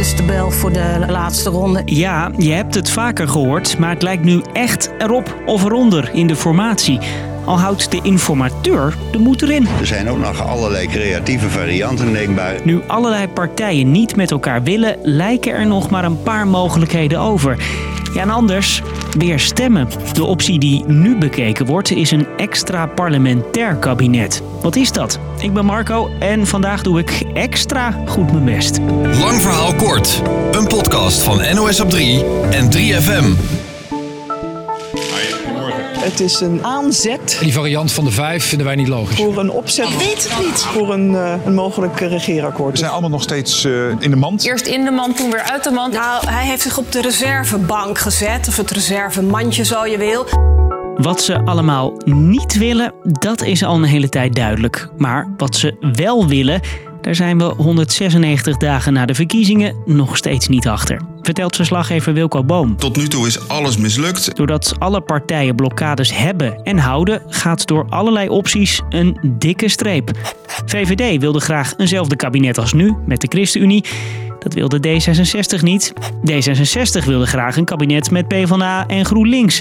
is 0.00 0.16
de 0.16 0.22
bel 0.22 0.50
voor 0.50 0.72
de 0.72 1.04
laatste 1.08 1.50
ronde. 1.50 1.82
Ja, 1.84 2.30
je 2.36 2.52
hebt 2.52 2.74
het 2.74 2.90
vaker 2.90 3.28
gehoord, 3.28 3.78
maar 3.78 3.90
het 3.90 4.02
lijkt 4.02 4.24
nu 4.24 4.42
echt 4.52 4.90
erop 4.98 5.36
of 5.46 5.64
eronder 5.64 6.10
in 6.12 6.26
de 6.26 6.36
formatie. 6.36 6.98
Al 7.44 7.58
houdt 7.58 7.90
de 7.90 8.00
informateur 8.02 8.96
de 9.12 9.18
moed 9.18 9.42
erin. 9.42 9.66
Er 9.80 9.86
zijn 9.86 10.08
ook 10.08 10.18
nog 10.18 10.46
allerlei 10.46 10.86
creatieve 10.86 11.48
varianten 11.48 12.12
denkbaar. 12.12 12.54
Nu 12.64 12.80
allerlei 12.86 13.28
partijen 13.28 13.90
niet 13.90 14.16
met 14.16 14.30
elkaar 14.30 14.62
willen, 14.62 14.96
lijken 15.02 15.52
er 15.52 15.66
nog 15.66 15.90
maar 15.90 16.04
een 16.04 16.22
paar 16.22 16.46
mogelijkheden 16.46 17.18
over. 17.18 17.56
Ja, 18.14 18.22
en 18.22 18.30
anders 18.30 18.82
weer 19.18 19.38
stemmen. 19.38 19.88
De 20.12 20.24
optie 20.24 20.58
die 20.58 20.84
nu 20.86 21.16
bekeken 21.16 21.66
wordt 21.66 21.90
is 21.90 22.10
een 22.10 22.26
extra 22.36 22.86
parlementair 22.86 23.76
kabinet. 23.76 24.42
Wat 24.62 24.76
is 24.76 24.92
dat? 24.92 25.18
Ik 25.38 25.52
ben 25.52 25.64
Marco 25.64 26.10
en 26.18 26.46
vandaag 26.46 26.82
doe 26.82 26.98
ik 26.98 27.22
extra 27.34 28.02
goed 28.06 28.32
mijn 28.32 28.44
best. 28.44 28.78
Lang 29.20 29.40
verhaal 29.40 29.74
kort. 29.74 30.22
Een 30.52 30.66
podcast 30.66 31.22
van 31.22 31.54
NOS 31.54 31.80
op 31.80 31.90
3 31.90 32.24
en 32.50 32.70
3FM. 32.76 33.68
Het 36.00 36.20
is 36.20 36.40
een 36.40 36.64
aanzet 36.64 37.36
Die 37.40 37.52
variant 37.52 37.92
van 37.92 38.04
de 38.04 38.10
vijf 38.10 38.44
vinden 38.44 38.66
wij 38.66 38.76
niet 38.76 38.88
logisch. 38.88 39.16
voor 39.16 39.38
een 39.38 39.50
opzet. 39.50 39.88
Ik 39.88 39.98
weet 39.98 40.28
het 40.30 40.46
niet. 40.46 40.58
Voor 40.60 40.92
een, 40.92 41.14
eh, 41.14 41.34
een 41.44 41.54
mogelijk 41.54 42.00
regeerakkoord. 42.00 42.72
We 42.72 42.78
zijn 42.78 42.90
allemaal 42.90 43.10
nog 43.10 43.22
steeds 43.22 43.64
eh, 43.64 43.88
in 43.98 44.10
de 44.10 44.16
mand. 44.16 44.44
Eerst 44.44 44.66
in 44.66 44.84
de 44.84 44.90
mand, 44.90 45.16
toen 45.16 45.30
weer 45.30 45.42
uit 45.42 45.64
de 45.64 45.70
mand. 45.70 45.92
Nou, 45.92 46.26
hij 46.28 46.46
heeft 46.46 46.62
zich 46.62 46.78
op 46.78 46.92
de 46.92 47.00
reservebank 47.00 47.98
gezet, 47.98 48.48
of 48.48 48.56
het 48.56 48.70
reservemandje 48.70 49.64
zo 49.64 49.86
je 49.86 49.98
wil. 49.98 50.26
Wat 50.94 51.22
ze 51.22 51.44
allemaal 51.44 51.92
niet 52.04 52.58
willen, 52.58 52.92
dat 53.02 53.42
is 53.42 53.64
al 53.64 53.74
een 53.76 53.82
hele 53.84 54.08
tijd 54.08 54.34
duidelijk. 54.34 54.88
Maar 54.96 55.34
wat 55.36 55.56
ze 55.56 55.76
wel 55.96 56.26
willen, 56.26 56.60
daar 57.00 57.14
zijn 57.14 57.38
we 57.38 57.44
196 57.44 58.56
dagen 58.56 58.92
na 58.92 59.06
de 59.06 59.14
verkiezingen 59.14 59.76
nog 59.86 60.16
steeds 60.16 60.48
niet 60.48 60.68
achter. 60.68 61.00
Vertelt 61.22 61.56
verslaggever 61.56 62.12
Wilco 62.12 62.44
Boom. 62.44 62.76
Tot 62.76 62.96
nu 62.96 63.08
toe 63.08 63.26
is 63.26 63.48
alles 63.48 63.76
mislukt. 63.76 64.36
Doordat 64.36 64.74
alle 64.78 65.00
partijen 65.00 65.54
blokkades 65.54 66.16
hebben 66.16 66.62
en 66.62 66.78
houden, 66.78 67.22
gaat 67.26 67.66
door 67.66 67.86
allerlei 67.88 68.28
opties 68.28 68.80
een 68.88 69.18
dikke 69.38 69.68
streep. 69.68 70.10
VVD 70.66 71.20
wilde 71.20 71.40
graag 71.40 71.74
eenzelfde 71.76 72.16
kabinet 72.16 72.58
als 72.58 72.72
nu 72.72 72.96
met 73.06 73.20
de 73.20 73.26
ChristenUnie. 73.30 73.84
Dat 74.38 74.54
wilde 74.54 74.78
D66 74.88 75.62
niet. 75.62 75.92
D66 76.30 77.04
wilde 77.04 77.26
graag 77.26 77.56
een 77.56 77.64
kabinet 77.64 78.10
met 78.10 78.28
PvdA 78.28 78.86
en 78.86 79.04
GroenLinks. 79.04 79.60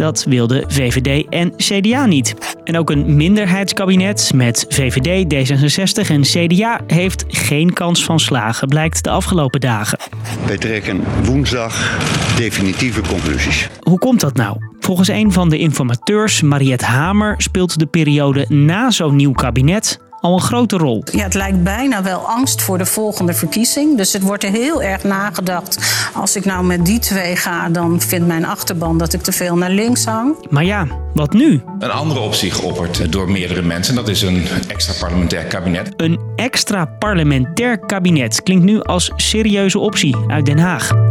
Dat 0.00 0.24
wilde 0.28 0.64
VVD 0.68 1.28
en 1.28 1.52
CDA 1.56 2.06
niet. 2.06 2.34
En 2.64 2.78
ook 2.78 2.90
een 2.90 3.16
minderheidskabinet 3.16 4.30
met 4.34 4.66
VVD, 4.68 5.24
D66 5.34 6.10
en 6.10 6.20
CDA 6.20 6.80
heeft 6.86 7.24
geen 7.28 7.72
kans 7.72 8.04
van 8.04 8.20
slagen, 8.20 8.68
blijkt 8.68 9.04
de 9.04 9.10
afgelopen 9.10 9.60
dagen. 9.60 9.98
Wij 10.46 10.56
trekken 10.56 11.00
woensdag 11.24 11.98
definitieve 12.36 13.00
conclusies. 13.08 13.68
Hoe 13.80 13.98
komt 13.98 14.20
dat 14.20 14.34
nou? 14.34 14.56
Volgens 14.78 15.08
een 15.08 15.32
van 15.32 15.48
de 15.48 15.58
informateurs, 15.58 16.42
Mariette 16.42 16.84
Hamer, 16.84 17.34
speelt 17.36 17.78
de 17.78 17.86
periode 17.86 18.44
na 18.48 18.90
zo'n 18.90 19.16
nieuw 19.16 19.32
kabinet 19.32 19.98
al 20.20 20.34
een 20.34 20.40
grote 20.40 20.76
rol. 20.76 21.02
Ja, 21.12 21.22
het 21.22 21.34
lijkt 21.34 21.62
bijna 21.62 22.02
wel 22.02 22.18
angst 22.18 22.62
voor 22.62 22.78
de 22.78 22.86
volgende 22.86 23.34
verkiezing. 23.34 23.96
Dus 23.96 24.12
het 24.12 24.22
wordt 24.22 24.44
er 24.44 24.50
heel 24.50 24.82
erg 24.82 25.04
nagedacht. 25.04 25.78
Als 26.14 26.36
ik 26.36 26.44
nou 26.44 26.64
met 26.64 26.86
die 26.86 26.98
twee 26.98 27.36
ga, 27.36 27.68
dan 27.68 28.00
vindt 28.00 28.26
mijn 28.26 28.44
achterban 28.44 28.98
dat 28.98 29.12
ik 29.12 29.22
te 29.22 29.32
veel 29.32 29.56
naar 29.56 29.70
links 29.70 30.04
hang. 30.04 30.46
Maar 30.50 30.64
ja, 30.64 30.86
wat 31.14 31.32
nu? 31.32 31.62
Een 31.78 31.90
andere 31.90 32.20
optie 32.20 32.50
geopperd 32.50 33.12
door 33.12 33.30
meerdere 33.30 33.62
mensen. 33.62 33.94
Dat 33.94 34.08
is 34.08 34.22
een 34.22 34.46
extra 34.68 34.92
parlementair 35.00 35.44
kabinet. 35.44 35.92
Een 35.96 36.20
extra 36.36 36.84
parlementair 36.84 37.78
kabinet 37.78 38.42
klinkt 38.42 38.64
nu 38.64 38.82
als 38.82 39.12
serieuze 39.16 39.78
optie 39.78 40.16
uit 40.26 40.46
Den 40.46 40.58
Haag. 40.58 41.09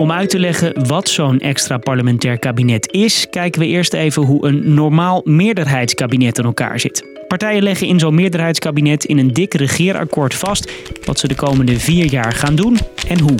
Om 0.00 0.12
uit 0.12 0.30
te 0.30 0.38
leggen 0.38 0.86
wat 0.86 1.08
zo'n 1.08 1.38
extra 1.38 1.78
parlementair 1.78 2.38
kabinet 2.38 2.92
is, 2.92 3.26
kijken 3.30 3.60
we 3.60 3.66
eerst 3.66 3.92
even 3.92 4.22
hoe 4.22 4.46
een 4.46 4.74
normaal 4.74 5.20
meerderheidskabinet 5.24 6.38
in 6.38 6.44
elkaar 6.44 6.80
zit. 6.80 7.04
Partijen 7.28 7.62
leggen 7.62 7.86
in 7.86 7.98
zo'n 7.98 8.14
meerderheidskabinet 8.14 9.04
in 9.04 9.18
een 9.18 9.32
dik 9.32 9.54
regeerakkoord 9.54 10.34
vast 10.34 10.72
wat 11.04 11.18
ze 11.18 11.28
de 11.28 11.34
komende 11.34 11.78
vier 11.78 12.06
jaar 12.06 12.32
gaan 12.32 12.54
doen 12.54 12.78
en 13.08 13.20
hoe. 13.20 13.38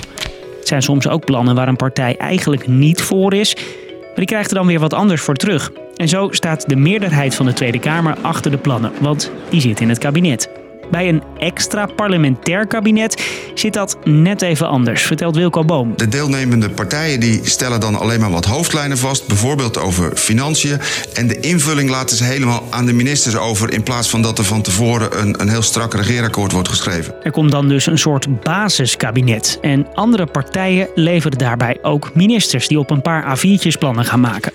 Het 0.59 0.69
zijn 0.69 0.83
soms 0.83 1.09
ook 1.09 1.25
plannen 1.25 1.55
waar 1.55 1.69
een 1.69 1.77
partij 1.77 2.17
eigenlijk 2.17 2.69
niet 2.69 3.03
voor 3.03 3.35
is, 3.35 3.55
maar 4.01 4.15
die 4.15 4.27
krijgt 4.27 4.51
er 4.51 4.57
dan 4.57 4.67
weer 4.67 4.81
wat 4.81 4.95
anders 4.95 5.21
voor 5.21 5.37
terug. 5.37 5.73
En 5.97 6.09
zo 6.09 6.29
staat 6.31 6.69
de 6.69 6.77
meerderheid 6.77 7.35
van 7.35 7.47
de 7.47 7.53
Tweede 7.53 7.79
Kamer 7.79 8.17
achter 8.21 8.51
de 8.51 8.59
plannen, 8.59 8.93
want 9.01 9.33
die 9.49 9.61
zit 9.61 9.81
in 9.81 9.89
het 9.89 9.99
kabinet. 9.99 10.60
Bij 10.91 11.09
een 11.09 11.23
extra 11.39 11.87
parlementair 11.87 12.67
kabinet 12.67 13.23
zit 13.55 13.73
dat 13.73 13.97
net 14.05 14.43
even 14.43 14.69
anders, 14.69 15.03
vertelt 15.03 15.37
Wilco 15.37 15.65
Boom. 15.65 15.93
De 15.97 16.09
deelnemende 16.09 16.71
partijen 16.71 17.21
die 17.21 17.41
stellen 17.43 17.81
dan 17.81 17.99
alleen 17.99 18.21
maar 18.21 18.31
wat 18.31 18.45
hoofdlijnen 18.45 18.99
vast, 18.99 19.27
bijvoorbeeld 19.27 19.79
over 19.79 20.17
financiën. 20.17 20.79
En 21.15 21.27
de 21.27 21.41
invulling 21.41 21.91
laten 21.91 22.17
ze 22.17 22.25
helemaal 22.25 22.67
aan 22.71 22.87
de 22.87 22.93
ministers 22.93 23.37
over, 23.37 23.73
in 23.73 23.83
plaats 23.83 24.09
van 24.09 24.23
dat 24.23 24.39
er 24.39 24.45
van 24.45 24.63
tevoren 24.63 25.21
een, 25.21 25.41
een 25.41 25.49
heel 25.49 25.63
strak 25.63 25.95
regeerakkoord 25.95 26.53
wordt 26.53 26.69
geschreven. 26.69 27.15
Er 27.23 27.31
komt 27.31 27.51
dan 27.51 27.69
dus 27.69 27.87
een 27.87 27.99
soort 27.99 28.43
basiskabinet. 28.43 29.59
En 29.61 29.95
andere 29.95 30.27
partijen 30.27 30.89
leveren 30.95 31.39
daarbij 31.39 31.79
ook 31.83 32.15
ministers 32.15 32.69
die 32.69 32.79
op 32.79 32.91
een 32.91 33.03
paar 33.03 33.39
A4'tjes 33.39 33.79
plannen 33.79 34.05
gaan 34.05 34.21
maken. 34.21 34.53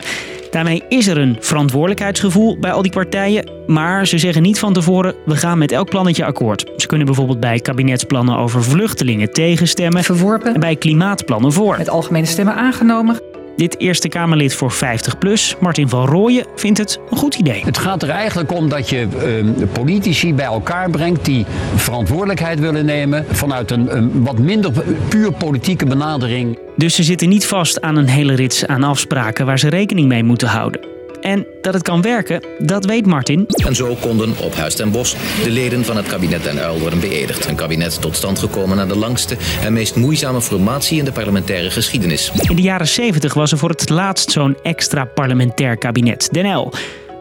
Daarmee 0.56 0.84
is 0.90 1.08
er 1.08 1.18
een 1.18 1.38
verantwoordelijkheidsgevoel 1.40 2.58
bij 2.60 2.72
al 2.72 2.82
die 2.82 2.92
partijen, 2.92 3.50
maar 3.68 4.08
ze 4.08 4.18
zeggen 4.18 4.42
niet 4.42 4.60
van 4.60 4.74
tevoren: 4.74 5.16
we 5.26 5.36
gaan 5.36 5.58
met 5.58 5.72
elk 5.72 5.90
plannetje 5.90 6.26
akkoord. 6.26 6.72
Ze 6.78 6.88
kunnen 6.88 7.06
bijvoorbeeld 7.06 7.40
bij 7.40 7.60
kabinetsplannen 7.60 8.38
over 8.38 8.64
vluchtelingen 8.64 9.32
tegenstemmen 9.32 10.04
Verworpen. 10.04 10.54
en 10.54 10.60
bij 10.60 10.76
klimaatplannen 10.76 11.52
voor. 11.52 11.78
Met 11.78 11.90
algemene 11.90 12.26
stemmen 12.26 12.56
aangenomen. 12.56 13.20
Dit 13.56 13.80
Eerste 13.80 14.10
Kamerlid 14.10 14.54
voor 14.54 14.74
50PLUS, 14.74 15.60
Martin 15.60 15.90
van 15.90 16.06
Rooyen, 16.06 16.46
vindt 16.56 16.78
het 16.78 17.00
een 17.10 17.18
goed 17.18 17.36
idee. 17.36 17.64
Het 17.66 17.78
gaat 17.78 18.04
er 18.04 18.10
eigenlijk 18.10 18.52
om 18.52 18.70
dat 18.70 18.90
je 18.90 19.00
eh, 19.00 19.68
politici 19.72 20.34
bij 20.34 20.46
elkaar 20.46 20.90
brengt 20.90 21.26
die 21.26 21.46
verantwoordelijkheid 21.76 22.60
willen 22.60 22.86
nemen 22.86 23.26
vanuit 23.30 23.72
een, 23.72 23.98
een 23.98 24.24
wat 24.24 24.40
minder 24.40 24.72
puur 25.10 25.32
politieke 25.32 25.86
benadering. 25.86 26.58
Dus 26.76 26.96
ze 26.96 27.04
zitten 27.04 27.30
niet 27.30 27.46
vast 27.46 27.82
aan 27.82 27.96
een 27.96 28.08
hele 28.08 28.36
rits 28.36 28.66
aan 28.66 28.84
afspraken 28.84 29.46
waar 29.46 29.60
ze 29.60 29.70
rekening 29.70 30.08
mee 30.08 30.24
moeten 30.24 30.48
houden. 30.48 30.94
En 31.22 31.46
dat 31.62 31.74
het 31.74 31.84
kan 31.84 32.02
werken, 32.02 32.42
dat 32.60 32.86
weet 32.86 33.06
Martin. 33.06 33.46
En 33.48 33.76
zo 33.76 33.96
konden 33.96 34.34
op 34.44 34.56
Huis 34.56 34.76
ten 34.76 34.92
Bos 34.92 35.16
de 35.44 35.52
leden 35.52 35.86
van 35.86 35.98
het 35.98 36.08
kabinet 36.08 36.44
Den 36.44 36.58
Uyl 36.58 36.80
worden 36.80 37.00
beëdigd. 37.00 37.48
Een 37.48 37.56
kabinet 37.56 38.02
tot 38.02 38.16
stand 38.16 38.40
gekomen 38.40 38.78
na 38.78 38.86
de 38.86 38.98
langste 38.98 39.38
en 39.64 39.74
meest 39.74 39.96
moeizame 39.96 40.42
formatie 40.42 41.00
in 41.00 41.06
de 41.06 41.12
parlementaire 41.12 41.72
geschiedenis. 41.72 42.32
In 42.50 42.56
de 42.56 42.62
jaren 42.62 42.88
70 42.88 43.34
was 43.34 43.52
er 43.52 43.58
voor 43.58 43.70
het 43.70 43.90
laatst 43.90 44.32
zo'n 44.32 44.58
extra 44.64 45.06
parlementair 45.06 45.78
kabinet, 45.78 46.30
Den 46.32 46.46
Uyl. 46.46 46.74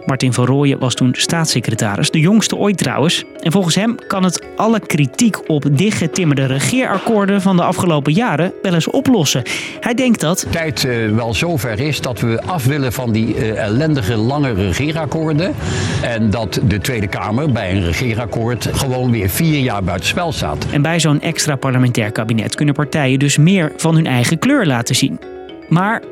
Martin 0.06 0.32
van 0.32 0.46
Rooyen 0.46 0.78
was 0.78 0.94
toen 0.94 1.14
staatssecretaris, 1.16 2.10
de 2.10 2.20
jongste 2.20 2.56
ooit 2.56 2.78
trouwens. 2.78 3.24
En 3.40 3.52
volgens 3.52 3.74
hem 3.74 3.96
kan 4.06 4.24
het 4.24 4.46
alle 4.56 4.80
kritiek 4.80 5.50
op 5.50 5.64
dichtgetimmerde 5.72 6.46
regeerakkoorden 6.46 7.42
van 7.42 7.56
de 7.56 7.62
afgelopen 7.62 8.12
jaren 8.12 8.52
wel 8.62 8.74
eens 8.74 8.90
oplossen. 8.90 9.42
Hij 9.80 9.94
denkt 9.94 10.20
dat. 10.20 10.46
Tijd 10.50 10.84
uh, 10.84 11.14
wel 11.14 11.34
zover 11.34 11.80
is 11.80 12.00
dat 12.00 12.20
we 12.20 12.42
af 12.42 12.64
willen 12.64 12.92
van 12.92 13.12
die 13.12 13.36
uh, 13.36 13.62
ellendige 13.62 14.16
lange 14.16 14.52
regeerakkoorden. 14.52 15.54
En 16.02 16.30
dat 16.30 16.60
de 16.68 16.80
Tweede 16.80 17.06
Kamer 17.06 17.52
bij 17.52 17.72
een 17.74 17.84
regeerakkoord 17.84 18.68
gewoon 18.72 19.10
weer 19.10 19.28
vier 19.28 19.58
jaar 19.58 19.84
buitenspel 19.84 20.32
staat. 20.32 20.66
En 20.70 20.82
bij 20.82 21.00
zo'n 21.00 21.20
extra 21.20 21.56
parlementair 21.56 22.12
kabinet 22.12 22.54
kunnen 22.54 22.74
partijen 22.74 23.18
dus 23.18 23.36
meer 23.36 23.72
van 23.76 23.94
hun 23.94 24.06
eigen 24.06 24.38
kleur 24.38 24.66
laten 24.66 24.94
zien. 24.94 25.20
Maar 25.68 26.02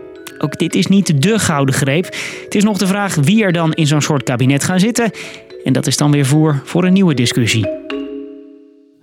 ook 0.42 0.58
dit 0.58 0.74
is 0.74 0.86
niet 0.86 1.22
de 1.22 1.38
gouden 1.38 1.74
greep. 1.74 2.04
Het 2.44 2.54
is 2.54 2.64
nog 2.64 2.78
de 2.78 2.86
vraag 2.86 3.14
wie 3.14 3.44
er 3.44 3.52
dan 3.52 3.72
in 3.72 3.86
zo'n 3.86 4.00
soort 4.00 4.22
kabinet 4.22 4.64
gaan 4.64 4.80
zitten. 4.80 5.10
En 5.64 5.72
dat 5.72 5.86
is 5.86 5.96
dan 5.96 6.10
weer 6.10 6.26
voer 6.26 6.60
voor 6.64 6.84
een 6.84 6.92
nieuwe 6.92 7.14
discussie. 7.14 7.66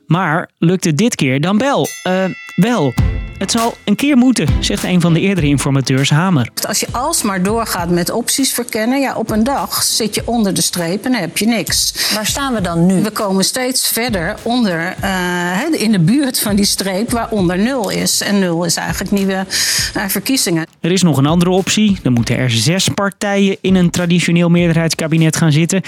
Maar 0.06 0.50
lukt 0.58 0.84
het 0.84 0.98
dit 0.98 1.16
keer 1.16 1.42
dan 1.42 1.58
wel? 1.58 1.88
Uh, 2.08 2.24
wel. 2.56 2.94
Het 3.40 3.52
zal 3.52 3.74
een 3.84 3.96
keer 3.96 4.18
moeten, 4.18 4.48
zegt 4.60 4.84
een 4.84 5.02
van 5.02 5.14
de 5.14 5.20
eerdere 5.20 5.48
informateurs 5.48 6.10
Hamer. 6.10 6.50
Als 6.68 6.80
je 6.80 6.88
alsmaar 6.92 7.44
doorgaat 7.44 7.90
met 7.90 8.12
opties 8.12 8.54
verkennen, 8.54 9.00
ja, 9.00 9.16
op 9.16 9.30
een 9.30 9.44
dag 9.44 9.84
zit 9.84 10.16
je 10.16 10.22
onder 10.26 10.54
de 10.54 10.62
streep 10.62 11.06
en 11.06 11.12
dan 11.12 11.22
heb 11.22 11.38
je 11.38 11.46
niks. 11.46 11.94
Waar 12.14 12.26
staan 12.26 12.54
we 12.54 12.62
dan 12.62 12.86
nu? 12.86 13.02
We 13.02 13.12
komen 13.12 13.44
steeds 13.44 13.88
verder 13.88 14.36
onder, 14.42 14.96
uh, 15.04 15.82
in 15.82 15.92
de 15.92 16.00
buurt 16.00 16.40
van 16.40 16.56
die 16.56 16.66
streep 16.66 17.12
waaronder 17.12 17.58
nul 17.58 17.90
is. 17.90 18.22
En 18.22 18.40
nul 18.40 18.64
is 18.64 18.76
eigenlijk 18.76 19.12
nieuwe 19.12 19.46
uh, 19.98 20.04
verkiezingen. 20.08 20.66
Er 20.82 20.92
is 20.92 21.02
nog 21.02 21.18
een 21.18 21.26
andere 21.26 21.52
optie. 21.52 21.98
Dan 22.02 22.14
moeten 22.14 22.38
er 22.38 22.52
zes 22.52 22.88
partijen 22.88 23.58
in 23.62 23.76
een 23.76 23.90
traditioneel 23.90 24.50
meerderheidskabinet 24.50 25.36
gaan 25.36 25.52
zitten. 25.52 25.82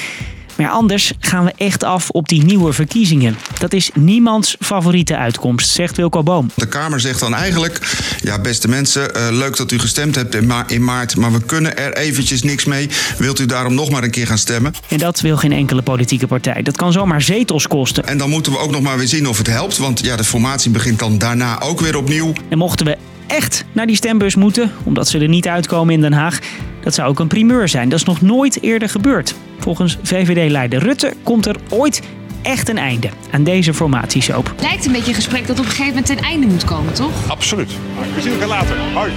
Maar 0.56 0.70
anders 0.70 1.12
gaan 1.20 1.46
we 1.46 1.54
echt 1.58 1.84
af 1.84 2.10
op 2.10 2.28
die 2.28 2.44
nieuwe 2.44 2.74
verkiezingen. 2.74 3.38
Dat 3.60 3.74
is 3.74 3.90
niemands 3.94 4.56
favoriete 4.60 5.18
uitkomst, 5.18 5.70
zegt 5.70 5.98
Wilco 5.98 6.24
Boom. 6.24 6.50
De 6.56 6.68
Kamer 6.68 7.00
zegt 7.00 7.20
dan 7.20 7.34
eigenlijk: 7.34 7.80
ja, 8.24 8.40
beste 8.40 8.68
mensen, 8.68 9.12
uh, 9.18 9.28
leuk 9.32 9.58
dat 9.58 9.72
u 9.72 9.80
gestemd 9.80 10.16
hebt 10.16 10.36
in, 10.36 10.46
ma 10.46 10.64
in, 10.68 10.84
maart, 10.84 11.16
maar 11.16 11.32
we 11.32 11.44
kunnen 11.44 11.78
er 11.78 11.98
eventjes 11.98 12.44
niks 12.44 12.66
mee. 12.66 12.90
Wilt 13.18 13.40
u 13.40 13.46
daarom 13.46 13.74
nog 13.74 13.90
maar 13.90 14.04
een 14.04 14.12
keer 14.12 14.28
gaan 14.28 14.38
stemmen? 14.38 14.74
En 14.88 14.98
dat 14.98 15.22
wil 15.22 15.38
geen 15.38 15.52
enkele 15.52 15.82
politieke 15.82 16.28
partij. 16.28 16.62
Dat 16.62 16.78
kan 16.78 16.92
zomaar 16.92 17.22
zetels 17.22 17.68
kosten. 17.68 18.08
En 18.08 18.18
dan 18.18 18.30
moeten 18.30 18.52
we 18.52 18.58
ook 18.58 18.72
nog 18.72 18.82
maar 18.82 18.98
weer 18.98 19.08
zien 19.08 19.28
of 19.28 19.38
het 19.38 19.48
helpt, 19.48 19.78
want 19.78 20.00
ja, 20.00 20.16
de 20.16 20.24
formatie 20.24 20.72
begint 20.72 21.00
dan 21.00 21.18
daarna 21.18 21.62
ook 21.62 21.80
weer 21.80 21.98
opnieuw. 21.98 22.34
En 22.50 22.58
mochten 22.58 22.86
we 22.86 22.98
echt 23.28 23.66
naar 23.72 23.88
die 23.88 23.96
stembus 23.96 24.36
moeten, 24.36 24.72
omdat 24.84 25.08
ze 25.08 25.20
er 25.20 25.28
niet 25.28 25.48
uitkomen 25.48 25.94
in 25.94 26.02
Den 26.02 26.14
Haag, 26.14 26.40
dat 26.84 26.94
zou 26.94 27.10
ook 27.10 27.20
een 27.20 27.28
primeur 27.28 27.68
zijn. 27.68 27.90
Dat 27.90 28.00
is 28.00 28.06
nog 28.06 28.22
nooit 28.22 28.62
eerder 28.62 28.90
gebeurd. 28.90 29.36
Volgens 29.62 29.98
VVD-leider 30.04 30.80
Rutte 30.80 31.14
komt 31.24 31.46
er 31.46 31.56
ooit 31.70 32.02
echt 32.42 32.70
een 32.70 32.78
einde 32.78 33.10
aan 33.32 33.44
deze 33.44 33.74
formatiesoap. 33.74 34.54
Lijkt 34.62 34.86
een 34.86 34.92
beetje 34.92 35.10
een 35.10 35.16
gesprek 35.16 35.48
dat 35.48 35.60
op 35.60 35.66
een 35.66 35.72
gegeven 35.72 35.88
moment 35.88 36.06
ten 36.06 36.18
einde 36.18 36.48
moet 36.48 36.64
komen, 36.64 36.94
toch? 36.94 37.12
Absoluut. 37.28 37.72
We 38.16 38.22
zien 38.22 38.32
elkaar 38.32 38.48
later. 38.48 38.78
Hoi. 38.94 39.12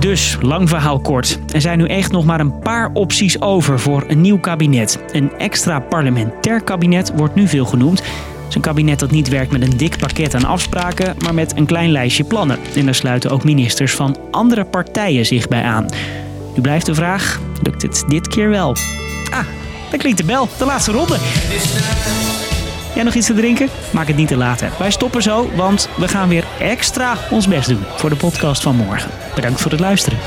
Dus, 0.00 0.36
lang 0.40 0.68
verhaal 0.68 1.00
kort. 1.00 1.38
Er 1.52 1.60
zijn 1.60 1.78
nu 1.78 1.86
echt 1.86 2.12
nog 2.12 2.24
maar 2.24 2.40
een 2.40 2.58
paar 2.58 2.90
opties 2.92 3.40
over 3.40 3.80
voor 3.80 4.04
een 4.08 4.20
nieuw 4.20 4.38
kabinet. 4.38 4.98
Een 5.12 5.32
extra 5.38 5.80
parlementair 5.80 6.60
kabinet 6.60 7.12
wordt 7.16 7.34
nu 7.34 7.48
veel 7.48 7.64
genoemd. 7.64 7.98
Het 7.98 8.48
is 8.48 8.54
een 8.54 8.60
kabinet 8.60 8.98
dat 8.98 9.10
niet 9.10 9.28
werkt 9.28 9.52
met 9.52 9.62
een 9.62 9.76
dik 9.76 9.96
pakket 9.98 10.34
aan 10.34 10.44
afspraken, 10.44 11.16
maar 11.22 11.34
met 11.34 11.56
een 11.56 11.66
klein 11.66 11.90
lijstje 11.90 12.24
plannen. 12.24 12.58
En 12.74 12.84
daar 12.84 12.94
sluiten 12.94 13.30
ook 13.30 13.44
ministers 13.44 13.94
van 13.94 14.16
andere 14.30 14.64
partijen 14.64 15.26
zich 15.26 15.48
bij 15.48 15.62
aan. 15.62 15.86
Nu 16.54 16.60
blijft 16.60 16.86
de 16.86 16.94
vraag: 16.94 17.40
lukt 17.62 17.82
het 17.82 18.04
dit 18.08 18.28
keer 18.28 18.48
wel? 18.48 18.76
Ah, 19.30 19.46
daar 19.90 19.98
klinkt 19.98 20.18
de 20.18 20.24
bel. 20.24 20.48
De 20.58 20.64
laatste 20.64 20.92
ronde. 20.92 21.16
Jij 22.94 23.04
nog 23.04 23.14
iets 23.14 23.26
te 23.26 23.34
drinken? 23.34 23.68
Maak 23.90 24.06
het 24.06 24.16
niet 24.16 24.28
te 24.28 24.36
laat. 24.36 24.62
Wij 24.78 24.90
stoppen 24.90 25.22
zo, 25.22 25.50
want 25.54 25.88
we 25.96 26.08
gaan 26.08 26.28
weer 26.28 26.44
extra 26.58 27.16
ons 27.30 27.48
best 27.48 27.68
doen 27.68 27.84
voor 27.96 28.10
de 28.10 28.16
podcast 28.16 28.62
van 28.62 28.76
morgen. 28.76 29.10
Bedankt 29.34 29.60
voor 29.60 29.70
het 29.70 29.80
luisteren. 29.80 30.18